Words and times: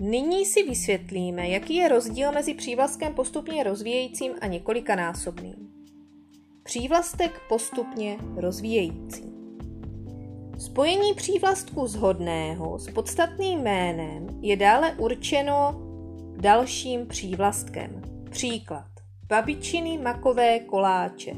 Nyní 0.00 0.46
si 0.46 0.62
vysvětlíme, 0.62 1.48
jaký 1.48 1.74
je 1.74 1.88
rozdíl 1.88 2.32
mezi 2.32 2.54
přívlastkem 2.54 3.14
postupně 3.14 3.64
rozvíjejícím 3.64 4.32
a 4.40 4.46
několikanásobným. 4.46 5.70
Přívlastek 6.62 7.40
postupně 7.48 8.18
rozvíjející. 8.36 9.24
Spojení 10.58 11.14
přívlastku 11.14 11.86
zhodného 11.86 12.78
s 12.78 12.90
podstatným 12.90 13.60
jménem 13.60 14.26
je 14.40 14.56
dále 14.56 14.94
určeno 14.94 15.82
dalším 16.36 17.06
přívlastkem. 17.06 18.02
Příklad. 18.30 18.90
Babičiny 19.28 19.98
makové 19.98 20.58
koláče. 20.58 21.32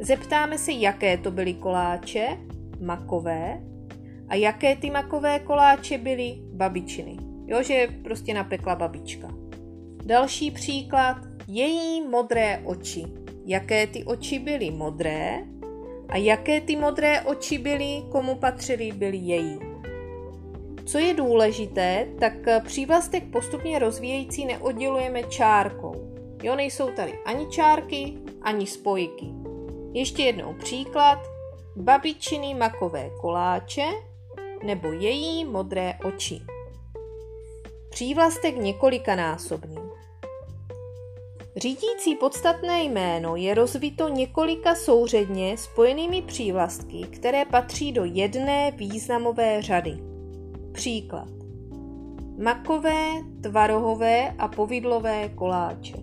Zeptáme 0.00 0.58
se, 0.58 0.72
jaké 0.72 1.18
to 1.18 1.30
byly 1.30 1.54
koláče, 1.54 2.26
makové, 2.80 3.62
a 4.28 4.34
jaké 4.34 4.76
ty 4.76 4.90
makové 4.90 5.38
koláče 5.38 5.98
byly, 5.98 6.38
babičiny. 6.52 7.29
Jo, 7.50 7.62
že 7.62 7.88
prostě 8.04 8.34
napekla 8.34 8.76
babička. 8.76 9.28
Další 10.04 10.50
příklad, 10.50 11.16
její 11.48 12.08
modré 12.08 12.62
oči. 12.64 13.04
Jaké 13.46 13.86
ty 13.86 14.04
oči 14.04 14.38
byly 14.38 14.70
modré 14.70 15.38
a 16.08 16.16
jaké 16.16 16.60
ty 16.60 16.76
modré 16.76 17.20
oči 17.20 17.58
byly, 17.58 18.02
komu 18.08 18.34
patřily, 18.34 18.92
byly 18.92 19.16
její. 19.16 19.58
Co 20.84 20.98
je 20.98 21.14
důležité, 21.14 22.08
tak 22.18 22.32
přívlastek 22.64 23.24
postupně 23.32 23.78
rozvíjející 23.78 24.44
neoddělujeme 24.44 25.22
čárkou. 25.22 25.94
Jo, 26.42 26.56
nejsou 26.56 26.90
tady 26.90 27.12
ani 27.24 27.46
čárky, 27.46 28.14
ani 28.42 28.66
spojky. 28.66 29.26
Ještě 29.92 30.22
jednou 30.22 30.54
příklad. 30.54 31.18
Babičiny 31.76 32.54
makové 32.54 33.10
koláče 33.20 33.86
nebo 34.64 34.92
její 34.92 35.44
modré 35.44 35.94
oči. 36.04 36.40
Přívlastek 37.90 38.56
několikanásobný. 38.56 39.76
Řídící 41.56 42.16
podstatné 42.20 42.82
jméno 42.82 43.36
je 43.36 43.54
rozvito 43.54 44.08
několika 44.08 44.74
souředně 44.74 45.56
spojenými 45.56 46.22
přívlastky, 46.22 47.06
které 47.10 47.44
patří 47.44 47.92
do 47.92 48.04
jedné 48.04 48.70
významové 48.70 49.62
řady. 49.62 49.98
Příklad. 50.72 51.28
Makové, 52.42 53.06
tvarohové 53.42 54.30
a 54.38 54.48
povidlové 54.48 55.28
koláče. 55.28 55.96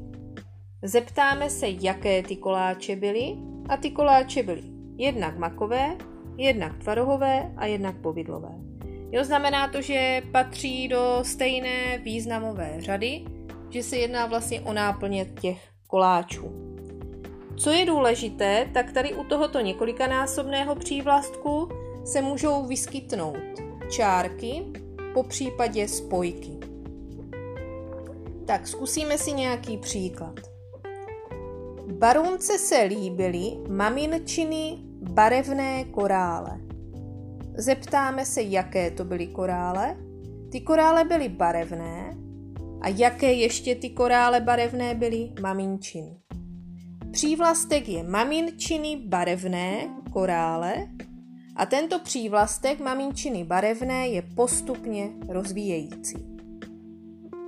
Zeptáme 0.81 1.49
se, 1.49 1.65
jaké 1.69 2.23
ty 2.23 2.35
koláče 2.35 2.95
byly 2.95 3.35
a 3.69 3.77
ty 3.77 3.91
koláče 3.91 4.43
byly 4.43 4.63
jednak 4.97 5.37
makové, 5.37 5.97
jednak 6.37 6.77
tvarohové 6.77 7.53
a 7.57 7.65
jednak 7.65 8.01
povidlové. 8.01 8.76
Jo, 9.11 9.23
znamená 9.23 9.67
to, 9.67 9.81
že 9.81 10.21
patří 10.31 10.87
do 10.87 11.19
stejné 11.23 11.97
významové 11.97 12.75
řady, 12.79 13.25
že 13.69 13.83
se 13.83 13.97
jedná 13.97 14.25
vlastně 14.25 14.61
o 14.61 14.73
náplně 14.73 15.25
těch 15.25 15.57
koláčů. 15.87 16.51
Co 17.57 17.71
je 17.71 17.85
důležité, 17.85 18.69
tak 18.73 18.91
tady 18.91 19.13
u 19.13 19.23
tohoto 19.23 19.59
několikanásobného 19.59 20.75
přívlastku 20.75 21.69
se 22.05 22.21
můžou 22.21 22.65
vyskytnout 22.65 23.37
čárky, 23.89 24.63
po 25.13 25.23
případě 25.23 25.87
spojky. 25.87 26.57
Tak 28.47 28.67
zkusíme 28.67 29.17
si 29.17 29.31
nějaký 29.31 29.77
příklad. 29.77 30.39
Barunce 31.91 32.59
se 32.59 32.81
líbily 32.81 33.57
maminčiny 33.69 34.77
barevné 35.01 35.83
korále. 35.83 36.59
Zeptáme 37.57 38.25
se, 38.25 38.41
jaké 38.41 38.91
to 38.91 39.03
byly 39.03 39.27
korále. 39.27 39.97
Ty 40.51 40.61
korále 40.61 41.03
byly 41.03 41.29
barevné. 41.29 42.17
A 42.81 42.87
jaké 42.87 43.33
ještě 43.33 43.75
ty 43.75 43.89
korále 43.89 44.41
barevné 44.41 44.95
byly? 44.95 45.33
Maminčiny. 45.41 46.17
Přívlastek 47.11 47.89
je 47.89 48.03
maminčiny 48.03 48.95
barevné 49.05 49.89
korále 50.13 50.87
a 51.55 51.65
tento 51.65 51.99
přívlastek 51.99 52.79
maminčiny 52.79 53.43
barevné 53.43 54.07
je 54.07 54.21
postupně 54.21 55.09
rozvíjející. 55.29 56.17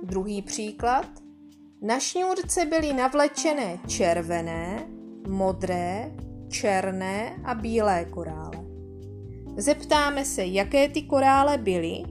Druhý 0.02 0.42
příklad. 0.42 1.06
Na 1.82 1.98
šňůrce 1.98 2.64
byly 2.64 2.92
navlečené 2.92 3.78
červené, 3.86 4.86
modré, 5.28 6.12
černé 6.48 7.36
a 7.44 7.54
bílé 7.54 8.04
korále. 8.04 8.59
Zeptáme 9.56 10.24
se, 10.24 10.44
jaké 10.44 10.88
ty 10.88 11.02
korále 11.02 11.58
byly. 11.58 12.02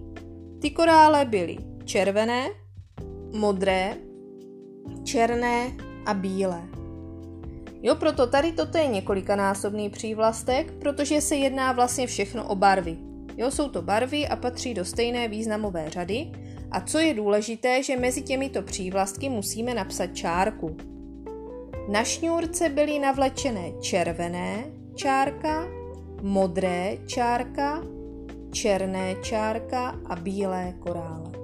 Ty 0.62 0.72
korále 0.72 1.26
byly 1.26 1.58
červené, 1.86 2.50
modré, 3.34 3.98
černé 5.04 5.72
a 6.06 6.14
bílé. 6.14 6.62
Jo, 7.82 7.96
proto 7.96 8.28
tady 8.28 8.52
toto 8.52 8.78
je 8.78 8.88
několikanásobný 8.88 9.90
přívlastek, 9.90 10.72
protože 10.72 11.22
se 11.22 11.36
jedná 11.36 11.72
vlastně 11.72 12.08
všechno 12.08 12.48
o 12.48 12.56
barvy. 12.56 12.98
Jo, 13.38 13.52
jsou 13.52 13.70
to 13.70 13.82
barvy 13.82 14.28
a 14.28 14.36
patří 14.36 14.74
do 14.74 14.86
stejné 14.86 15.28
významové 15.28 15.90
řady. 15.90 16.32
A 16.72 16.82
co 16.82 17.00
je 17.00 17.14
důležité, 17.14 17.84
že 17.84 17.98
mezi 17.98 18.22
těmito 18.22 18.62
přívlastky 18.62 19.30
musíme 19.30 19.74
napsat 19.74 20.08
čárku. 20.08 20.78
Na 21.90 22.04
šňůrce 22.04 22.70
byly 22.70 23.00
navlečené 23.00 23.72
červené 23.82 24.64
čárka, 24.96 25.79
modré 26.22 26.98
čárka, 27.08 27.82
černé 28.52 29.16
čárka 29.24 29.96
a 30.06 30.16
bílé 30.16 30.76
korále. 30.80 31.39